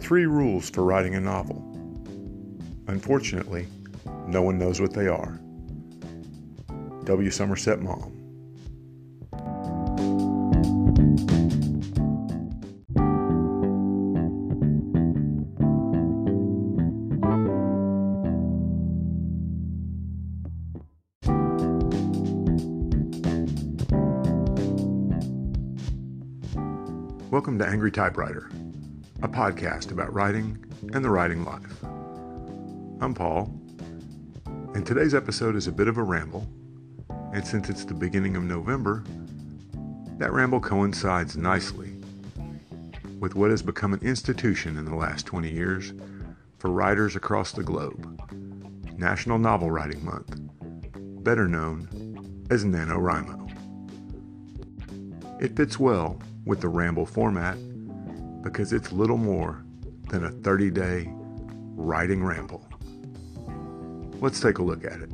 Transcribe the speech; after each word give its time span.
three 0.00 0.26
rules 0.26 0.70
for 0.70 0.82
writing 0.82 1.14
a 1.14 1.20
novel. 1.20 1.62
Unfortunately, 2.88 3.66
no 4.26 4.42
one 4.42 4.58
knows 4.58 4.80
what 4.80 4.94
they 4.94 5.06
are. 5.06 5.38
W. 7.04 7.30
Somerset 7.30 7.80
Maugham. 7.80 8.16
Welcome 27.30 27.58
to 27.58 27.66
Angry 27.66 27.92
Typewriter, 27.92 28.50
a 29.22 29.28
podcast 29.28 29.92
about 29.92 30.14
writing 30.14 30.56
and 30.94 31.04
the 31.04 31.10
writing 31.10 31.44
life. 31.44 31.84
I'm 33.02 33.12
Paul, 33.12 33.54
and 34.74 34.86
today's 34.86 35.14
episode 35.14 35.56
is 35.56 35.66
a 35.66 35.72
bit 35.72 35.88
of 35.88 35.98
a 35.98 36.02
ramble, 36.02 36.48
and 37.34 37.46
since 37.46 37.68
it's 37.68 37.84
the 37.84 37.92
beginning 37.92 38.34
of 38.34 38.44
November, 38.44 39.04
that 40.16 40.32
ramble 40.32 40.58
coincides 40.58 41.36
nicely 41.36 41.92
with 43.18 43.34
what 43.34 43.50
has 43.50 43.60
become 43.60 43.92
an 43.92 44.00
institution 44.00 44.78
in 44.78 44.86
the 44.86 44.96
last 44.96 45.26
20 45.26 45.50
years 45.50 45.92
for 46.58 46.70
writers 46.70 47.14
across 47.14 47.52
the 47.52 47.62
globe 47.62 48.18
National 48.96 49.38
Novel 49.38 49.70
Writing 49.70 50.02
Month, 50.02 50.34
better 51.22 51.46
known 51.46 52.46
as 52.48 52.64
NaNoWriMo. 52.64 53.36
It 55.42 55.54
fits 55.56 55.78
well 55.78 56.18
with 56.46 56.62
the 56.62 56.68
Ramble 56.68 57.04
format 57.04 57.58
because 58.42 58.72
it's 58.72 58.92
little 58.92 59.16
more 59.16 59.64
than 60.08 60.24
a 60.24 60.30
30 60.30 60.70
day 60.70 61.08
writing 61.74 62.24
ramble. 62.24 62.66
Let's 64.20 64.40
take 64.40 64.58
a 64.58 64.62
look 64.62 64.84
at 64.84 65.00
it. 65.00 65.10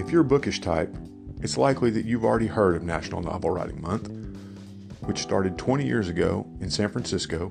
If 0.00 0.12
you're 0.12 0.22
a 0.22 0.24
bookish 0.24 0.60
type, 0.60 0.96
it's 1.40 1.56
likely 1.56 1.90
that 1.90 2.04
you've 2.04 2.24
already 2.24 2.46
heard 2.46 2.74
of 2.74 2.82
National 2.82 3.20
Novel 3.20 3.50
Writing 3.50 3.80
Month, 3.80 4.08
which 5.02 5.18
started 5.18 5.56
20 5.58 5.86
years 5.86 6.08
ago 6.08 6.46
in 6.60 6.70
San 6.70 6.88
Francisco 6.88 7.48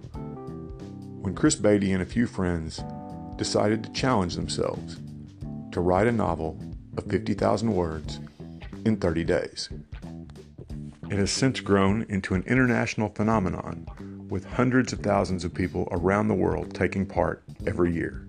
when 1.21 1.35
Chris 1.35 1.55
Baty 1.55 1.93
and 1.93 2.01
a 2.01 2.05
few 2.05 2.27
friends 2.27 2.83
decided 3.37 3.83
to 3.83 3.91
challenge 3.91 4.35
themselves 4.35 4.97
to 5.77 5.81
write 5.81 6.07
a 6.07 6.11
novel 6.11 6.57
of 6.97 7.05
50,000 7.05 7.71
words 7.71 8.19
in 8.85 8.97
30 8.97 9.23
days. 9.23 9.69
It 11.11 11.19
has 11.19 11.29
since 11.29 11.59
grown 11.59 12.03
into 12.09 12.33
an 12.33 12.41
international 12.47 13.09
phenomenon 13.09 13.85
with 14.27 14.43
hundreds 14.43 14.91
of 14.91 15.01
thousands 15.01 15.45
of 15.45 15.53
people 15.53 15.87
around 15.91 16.29
the 16.29 16.33
world 16.33 16.73
taking 16.73 17.05
part 17.05 17.43
every 17.67 17.93
year. 17.93 18.27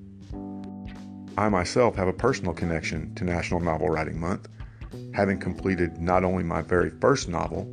I 1.38 1.48
myself 1.48 1.96
have 1.96 2.06
a 2.06 2.12
personal 2.12 2.52
connection 2.52 3.14
to 3.14 3.24
National 3.24 3.60
Novel 3.60 3.88
Writing 3.88 4.20
Month, 4.20 4.50
having 5.14 5.40
completed 5.40 6.02
not 6.02 6.24
only 6.24 6.44
my 6.44 6.60
very 6.60 6.90
first 7.00 7.30
novel 7.30 7.64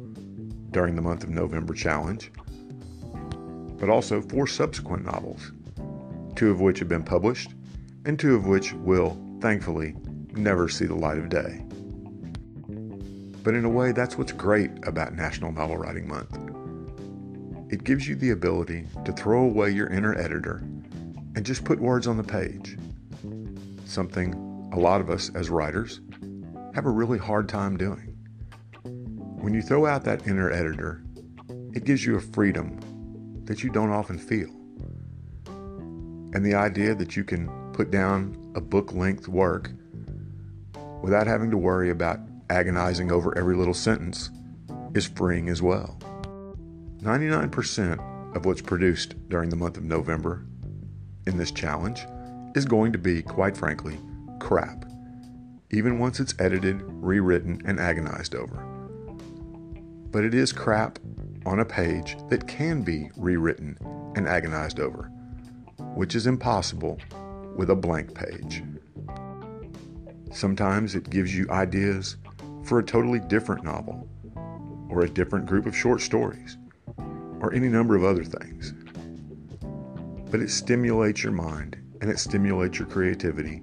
during 0.72 0.96
the 0.96 1.02
month 1.02 1.26
of 1.26 1.31
November 1.31 1.73
challenge, 1.73 2.31
but 3.78 3.90
also 3.90 4.22
four 4.22 4.47
subsequent 4.47 5.03
novels 5.03 5.52
two 6.38 6.50
of 6.50 6.62
which 6.62 6.80
have 6.80 6.88
been 6.90 7.03
published, 7.03 7.52
and 8.06 8.18
two 8.18 8.35
of 8.35 8.46
which 8.46 8.74
will, 8.74 9.18
thankfully, 9.45 9.94
never 10.31 10.67
see 10.67 10.88
the 10.88 10.95
light 10.95 11.19
of 11.19 11.29
day. 11.29 11.63
But 13.44 13.53
in 13.53 13.63
a 13.63 13.69
way, 13.69 13.91
that's 13.91 14.17
what's 14.17 14.31
great 14.31 14.72
about 14.88 15.13
National 15.13 15.51
Novel 15.51 15.78
Writing 15.78 16.07
Month. 16.07 16.35
It 17.72 17.84
gives 17.84 18.07
you 18.07 18.16
the 18.16 18.31
ability 18.31 18.88
to 19.05 19.11
throw 19.11 19.44
away 19.44 19.69
your 19.69 19.85
inner 19.89 20.17
editor 20.17 20.63
and 21.35 21.45
just 21.45 21.63
put 21.63 21.79
words 21.79 22.07
on 22.07 22.17
the 22.17 22.23
page. 22.23 22.75
Something 23.85 24.34
a 24.73 24.79
lot 24.79 25.00
of 25.00 25.11
us 25.11 25.29
as 25.35 25.51
writers 25.51 26.01
have 26.73 26.88
a 26.88 26.89
really 26.89 27.19
hard 27.19 27.47
time 27.47 27.78
doing. 27.78 28.17
When 28.81 29.53
you 29.53 29.61
throw 29.61 29.85
out 29.85 30.03
that 30.05 30.25
inner 30.25 30.50
editor, 30.50 31.03
it 31.75 31.84
gives 31.84 32.03
you 32.03 32.16
a 32.16 32.19
freedom 32.19 32.79
that 33.45 33.63
you 33.63 33.69
don't 33.69 33.91
often 33.91 34.17
feel. 34.17 34.50
And 36.34 36.44
the 36.44 36.55
idea 36.55 36.95
that 36.95 37.16
you 37.16 37.23
can 37.23 37.47
put 37.73 37.91
down 37.91 38.41
a 38.55 38.61
book 38.61 38.93
length 38.93 39.27
work 39.27 39.71
without 41.03 41.27
having 41.27 41.51
to 41.51 41.57
worry 41.57 41.91
about 41.91 42.19
agonizing 42.49 43.11
over 43.11 43.38
every 43.38 43.55
little 43.55 43.73
sentence 43.73 44.31
is 44.95 45.05
freeing 45.05 45.49
as 45.49 45.61
well. 45.61 45.99
99% 47.01 48.35
of 48.35 48.45
what's 48.45 48.61
produced 48.61 49.16
during 49.29 49.49
the 49.49 49.55
month 49.55 49.77
of 49.77 49.83
November 49.83 50.45
in 51.27 51.38
this 51.38 51.51
challenge 51.51 52.05
is 52.55 52.66
going 52.66 52.91
to 52.91 52.97
be, 52.97 53.21
quite 53.21 53.55
frankly, 53.55 53.99
crap, 54.39 54.85
even 55.69 55.99
once 55.99 56.19
it's 56.19 56.33
edited, 56.39 56.81
rewritten, 56.81 57.61
and 57.66 57.79
agonized 57.79 58.33
over. 58.33 58.57
But 60.09 60.23
it 60.23 60.33
is 60.33 60.51
crap 60.51 60.97
on 61.45 61.59
a 61.59 61.66
page 61.66 62.17
that 62.29 62.47
can 62.47 62.81
be 62.81 63.11
rewritten 63.16 63.77
and 64.16 64.27
agonized 64.27 64.79
over 64.79 65.11
which 65.95 66.16
is 66.16 66.27
impossible 66.27 66.99
with 67.55 67.69
a 67.69 67.75
blank 67.75 68.13
page. 68.13 68.63
Sometimes 70.31 70.95
it 70.95 71.09
gives 71.09 71.35
you 71.35 71.49
ideas 71.49 72.17
for 72.63 72.79
a 72.79 72.83
totally 72.83 73.19
different 73.19 73.63
novel, 73.63 74.07
or 74.89 75.03
a 75.03 75.09
different 75.09 75.45
group 75.45 75.66
of 75.66 75.75
short 75.75 76.01
stories, 76.01 76.57
or 77.39 77.53
any 77.53 77.69
number 77.69 77.95
of 77.95 78.03
other 78.03 78.23
things. 78.23 78.73
But 80.29 80.41
it 80.41 80.49
stimulates 80.49 81.23
your 81.23 81.31
mind 81.31 81.77
and 82.01 82.11
it 82.11 82.19
stimulates 82.19 82.77
your 82.77 82.89
creativity. 82.89 83.61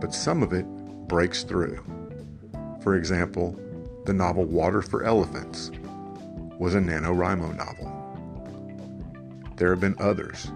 But 0.00 0.14
some 0.14 0.42
of 0.42 0.52
it 0.52 0.66
breaks 1.08 1.44
through. 1.44 1.82
For 2.82 2.96
example, 2.96 3.58
the 4.04 4.12
novel 4.12 4.44
Water 4.44 4.82
for 4.82 5.04
Elephants 5.04 5.70
was 6.58 6.74
a 6.74 6.78
NaNoWriMo 6.78 7.56
novel. 7.56 7.90
There 9.56 9.70
have 9.70 9.80
been 9.80 9.96
others 9.98 10.50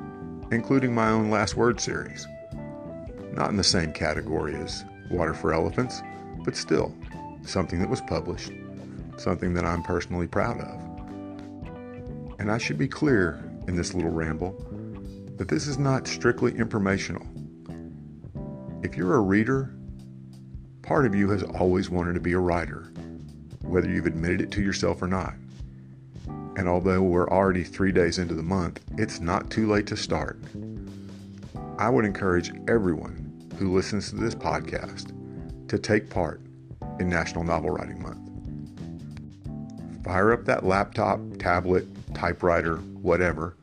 including 0.50 0.94
my 0.94 1.10
own 1.10 1.30
Last 1.30 1.56
Word 1.56 1.80
series. 1.80 2.26
Not 3.32 3.50
in 3.50 3.56
the 3.56 3.64
same 3.64 3.92
category 3.92 4.54
as 4.56 4.84
Water 5.10 5.34
for 5.34 5.52
Elephants, 5.52 6.02
but 6.44 6.56
still 6.56 6.94
something 7.42 7.78
that 7.80 7.88
was 7.90 8.00
published, 8.02 8.52
something 9.16 9.54
that 9.54 9.64
I'm 9.64 9.82
personally 9.82 10.26
proud 10.26 10.60
of. 10.60 10.80
And 12.38 12.50
I 12.50 12.58
should 12.58 12.78
be 12.78 12.88
clear 12.88 13.42
in 13.66 13.76
this 13.76 13.94
little 13.94 14.10
ramble 14.10 14.52
that 15.36 15.48
this 15.48 15.66
is 15.66 15.78
not 15.78 16.06
strictly 16.06 16.52
informational. 16.52 17.26
If 18.82 18.96
you're 18.96 19.16
a 19.16 19.20
reader, 19.20 19.74
part 20.82 21.04
of 21.04 21.14
you 21.14 21.30
has 21.30 21.42
always 21.42 21.90
wanted 21.90 22.14
to 22.14 22.20
be 22.20 22.32
a 22.32 22.38
writer, 22.38 22.92
whether 23.62 23.88
you've 23.88 24.06
admitted 24.06 24.40
it 24.40 24.50
to 24.52 24.62
yourself 24.62 25.02
or 25.02 25.08
not. 25.08 25.34
And 26.58 26.68
although 26.68 27.00
we're 27.00 27.30
already 27.30 27.62
three 27.62 27.92
days 27.92 28.18
into 28.18 28.34
the 28.34 28.42
month, 28.42 28.80
it's 28.98 29.20
not 29.20 29.48
too 29.48 29.70
late 29.70 29.86
to 29.86 29.96
start. 29.96 30.40
I 31.78 31.88
would 31.88 32.04
encourage 32.04 32.50
everyone 32.66 33.48
who 33.60 33.72
listens 33.72 34.10
to 34.10 34.16
this 34.16 34.34
podcast 34.34 35.12
to 35.68 35.78
take 35.78 36.10
part 36.10 36.40
in 36.98 37.08
National 37.08 37.44
Novel 37.44 37.70
Writing 37.70 38.02
Month. 38.02 38.18
Fire 40.04 40.32
up 40.32 40.44
that 40.46 40.66
laptop, 40.66 41.20
tablet, 41.38 41.86
typewriter, 42.12 42.78
whatever, 42.78 43.56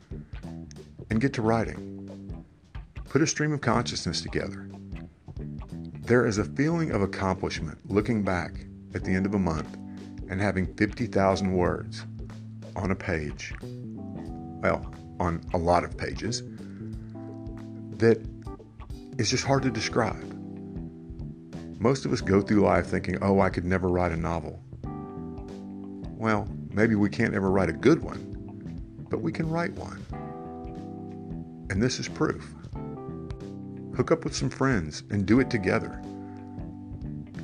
and 1.10 1.20
get 1.20 1.34
to 1.34 1.42
writing. 1.42 2.46
Put 3.10 3.22
a 3.22 3.28
stream 3.28 3.52
of 3.52 3.60
consciousness 3.60 4.22
together. 4.22 4.70
There 6.00 6.26
is 6.26 6.38
a 6.38 6.46
feeling 6.46 6.92
of 6.92 7.02
accomplishment 7.02 7.78
looking 7.92 8.24
back 8.24 8.54
at 8.94 9.04
the 9.04 9.14
end 9.14 9.26
of 9.26 9.34
a 9.34 9.40
month 9.40 9.76
and 10.30 10.40
having 10.40 10.74
50,000 10.76 11.52
words 11.52 12.06
on 12.76 12.92
a 12.92 12.96
page, 12.96 13.54
well, 13.62 14.86
on 15.20 15.42
a 15.54 15.58
lot 15.58 15.84
of 15.84 15.98
pages, 15.98 16.44
that 17.98 18.22
is 19.18 19.30
just 19.30 19.46
hard 19.46 19.64
to 19.64 19.72
describe. 19.72 20.32
Most 21.80 22.06
of 22.06 22.12
us 22.12 22.22
go 22.22 22.42
through 22.42 22.62
life 22.62 22.88
thinking, 22.88 23.18
oh, 23.22 23.40
I 23.40 23.50
could 23.50 23.66
never 23.66 23.90
write 23.90 24.12
a 24.12 24.18
novel. 24.18 24.62
Well, 26.18 26.48
maybe 26.72 26.96
we 26.96 27.10
can't 27.10 27.34
ever 27.34 27.52
write 27.52 27.70
a 27.70 27.74
good 27.74 28.02
one, 28.02 29.08
but 29.10 29.22
we 29.22 29.32
can 29.32 29.50
write 29.50 29.74
one. 29.74 30.06
And 31.70 31.82
this 31.82 32.00
is 32.00 32.08
proof. 32.08 32.54
Hook 33.96 34.12
up 34.12 34.24
with 34.24 34.36
some 34.36 34.50
friends 34.50 35.04
and 35.10 35.26
do 35.26 35.40
it 35.40 35.50
together. 35.50 36.02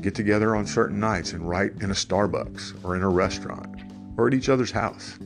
Get 0.01 0.15
together 0.15 0.55
on 0.55 0.65
certain 0.65 0.99
nights 0.99 1.33
and 1.33 1.47
write 1.47 1.73
in 1.81 1.91
a 1.91 1.93
Starbucks 1.93 2.83
or 2.83 2.95
in 2.95 3.03
a 3.03 3.09
restaurant 3.09 3.90
or 4.17 4.27
at 4.27 4.33
each 4.33 4.49
other's 4.49 4.71
house. 4.71 5.17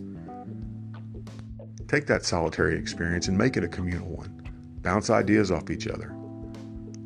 Take 1.88 2.08
that 2.08 2.26
solitary 2.26 2.78
experience 2.78 3.28
and 3.28 3.38
make 3.38 3.58
it 3.58 3.64
a 3.64 3.68
communal 3.68 4.10
one. 4.10 4.42
Bounce 4.82 5.10
ideas 5.10 5.52
off 5.52 5.70
each 5.70 5.88
other. 5.88 6.16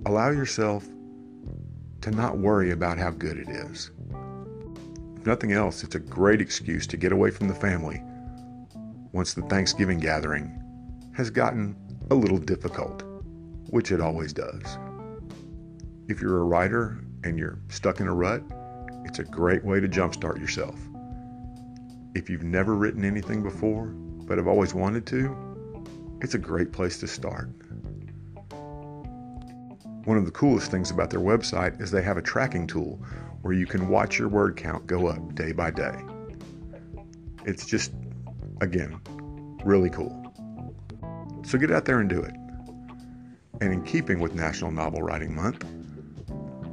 Allow 0.06 0.32
yourself 0.32 0.88
to 2.02 2.12
not 2.12 2.38
worry 2.38 2.72
about 2.72 2.98
how 2.98 3.12
good 3.12 3.38
it 3.38 3.50
is. 3.50 3.92
If 5.18 5.26
nothing 5.26 5.52
else, 5.52 5.84
it's 5.84 5.96
a 5.96 6.00
great 6.00 6.40
excuse 6.42 6.88
to 6.88 6.98
get 6.98 7.12
away 7.12 7.30
from 7.32 7.48
the 7.48 7.56
family 7.56 8.02
once 9.12 9.34
the 9.34 9.42
Thanksgiving 9.44 10.00
gathering 10.00 10.64
has 11.16 11.30
gotten 11.30 11.76
a 12.12 12.16
little 12.16 12.38
difficult, 12.38 13.04
which 13.70 13.92
it 13.92 14.00
always 14.00 14.34
does. 14.34 14.78
If 16.08 16.22
you're 16.22 16.40
a 16.40 16.46
writer 16.46 17.04
and 17.24 17.38
you're 17.38 17.60
stuck 17.68 18.00
in 18.00 18.08
a 18.08 18.14
rut, 18.14 18.42
it's 19.06 19.20
a 19.20 19.24
great 19.24 19.64
way 19.64 19.80
to 19.80 19.88
jumpstart 19.88 20.40
yourself. 20.40 20.80
If 22.16 22.28
you've 22.28 22.44
never 22.44 22.76
written 22.76 23.06
anything 23.06 23.44
before, 23.44 23.86
but 23.86 24.38
have 24.40 24.48
always 24.48 24.74
wanted 24.74 25.06
to, 25.08 25.38
it's 26.22 26.34
a 26.34 26.40
great 26.40 26.72
place 26.72 27.00
to 27.00 27.08
start. 27.08 27.50
One 30.06 30.18
of 30.18 30.26
the 30.26 30.32
coolest 30.32 30.72
things 30.72 30.90
about 30.90 31.12
their 31.12 31.20
website 31.20 31.80
is 31.80 31.92
they 31.92 32.02
have 32.02 32.18
a 32.18 32.22
tracking 32.22 32.66
tool 32.66 33.04
where 33.44 33.54
you 33.54 33.68
can 33.68 33.90
watch 33.90 34.18
your 34.18 34.28
word 34.28 34.58
count 34.58 34.88
go 34.88 35.08
up 35.08 35.36
day 35.36 35.52
by 35.52 35.70
day. 35.70 36.04
It's 37.46 37.66
just, 37.66 37.94
again, 38.60 39.00
really 39.64 39.92
cool. 39.92 40.16
So 41.44 41.60
get 41.60 41.70
out 41.70 41.86
there 41.86 42.00
and 42.00 42.10
do 42.10 42.22
it. 42.22 42.34
And 43.62 43.72
in 43.72 43.84
keeping 43.84 44.20
with 44.20 44.34
National 44.34 44.72
Novel 44.72 45.04
Writing 45.04 45.36
Month, 45.36 45.64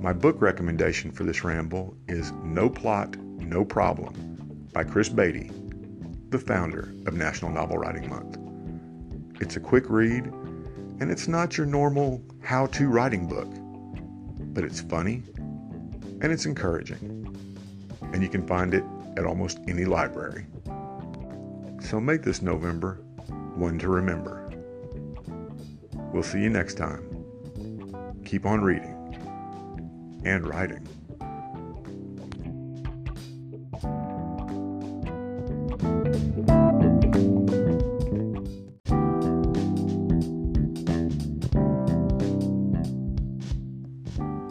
my 0.00 0.14
book 0.14 0.40
recommendation 0.40 1.12
for 1.12 1.24
this 1.24 1.44
ramble 1.44 1.94
is 2.08 2.32
No 2.42 2.70
Plot, 2.70 3.16
No 3.18 3.64
Problem 3.64 4.35
by 4.76 4.84
Chris 4.84 5.08
Baty, 5.08 5.50
the 6.28 6.38
founder 6.38 6.92
of 7.06 7.14
National 7.14 7.50
Novel 7.50 7.78
Writing 7.78 8.10
Month. 8.10 8.36
It's 9.40 9.56
a 9.56 9.60
quick 9.60 9.88
read, 9.88 10.26
and 10.26 11.10
it's 11.10 11.28
not 11.28 11.56
your 11.56 11.64
normal 11.64 12.22
how 12.42 12.66
to 12.66 12.86
writing 12.86 13.26
book, 13.26 13.48
but 14.52 14.64
it's 14.64 14.82
funny 14.82 15.22
and 16.20 16.24
it's 16.24 16.44
encouraging, 16.44 17.34
and 18.12 18.22
you 18.22 18.28
can 18.28 18.46
find 18.46 18.74
it 18.74 18.84
at 19.16 19.24
almost 19.24 19.60
any 19.66 19.86
library. 19.86 20.44
So 21.80 21.98
make 21.98 22.20
this 22.20 22.42
November 22.42 22.96
one 23.54 23.78
to 23.78 23.88
remember. 23.88 24.52
We'll 26.12 26.22
see 26.22 26.42
you 26.42 26.50
next 26.50 26.74
time. 26.74 27.24
Keep 28.26 28.44
on 28.44 28.60
reading 28.60 28.92
and 30.26 30.46
writing. 30.46 30.86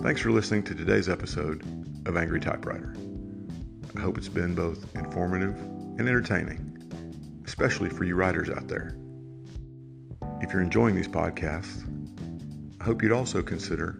Thanks 0.06 0.22
for 0.22 0.30
listening 0.30 0.62
to 0.66 0.76
today's 0.76 1.10
episode 1.10 1.64
of 2.06 2.16
Angry 2.16 2.40
Typewriter. 2.40 2.96
I 3.98 4.00
hope 4.00 4.20
it's 4.20 4.30
been 4.30 4.54
both 4.54 4.96
informative 4.96 5.58
and 5.58 6.02
entertaining, 6.02 7.42
especially 7.46 7.90
for 7.90 8.04
you 8.04 8.14
writers 8.16 8.52
out 8.52 8.68
there. 8.68 8.96
If 10.42 10.54
you're 10.54 10.62
enjoying 10.62 10.96
these 10.96 11.08
podcasts, 11.08 11.84
I 12.80 12.84
hope 12.84 13.02
you'd 13.02 13.12
also 13.12 13.42
consider 13.42 14.00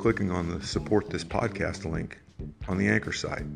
clicking 0.00 0.32
on 0.32 0.48
the 0.48 0.66
support 0.66 1.08
this 1.08 1.22
podcast 1.22 1.88
link 1.88 2.18
on 2.66 2.76
the 2.78 2.88
Anchor 2.88 3.12
site. 3.12 3.46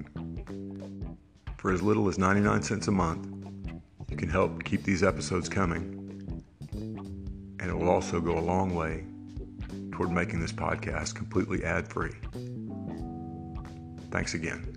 For 1.64 1.72
as 1.72 1.80
little 1.80 2.08
as 2.08 2.18
99 2.18 2.62
cents 2.62 2.88
a 2.88 2.90
month, 2.90 3.26
you 4.10 4.18
can 4.18 4.28
help 4.28 4.64
keep 4.64 4.82
these 4.82 5.02
episodes 5.02 5.48
coming, 5.48 6.44
and 7.58 7.70
it 7.70 7.72
will 7.72 7.88
also 7.88 8.20
go 8.20 8.36
a 8.36 8.38
long 8.38 8.74
way 8.74 9.06
toward 9.90 10.10
making 10.10 10.40
this 10.40 10.52
podcast 10.52 11.14
completely 11.14 11.64
ad 11.64 11.88
free. 11.88 12.12
Thanks 14.10 14.34
again. 14.34 14.73